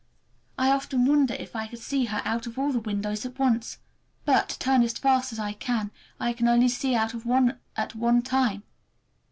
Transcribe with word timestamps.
I 0.57 0.71
often 0.71 1.05
wonder 1.05 1.35
if 1.35 1.55
I 1.55 1.67
could 1.67 1.77
see 1.77 2.05
her 2.05 2.23
out 2.25 2.47
of 2.47 2.57
all 2.57 2.71
the 2.71 2.79
windows 2.79 3.23
at 3.23 3.37
once. 3.37 3.77
But, 4.25 4.57
turn 4.59 4.81
as 4.81 4.93
fast 4.97 5.31
as 5.31 5.37
I 5.37 5.53
can, 5.53 5.91
I 6.19 6.33
can 6.33 6.47
only 6.47 6.69
see 6.69 6.95
out 6.95 7.13
of 7.13 7.23
one 7.27 7.59
at 7.77 7.93
one 7.93 8.23
time. 8.23 8.63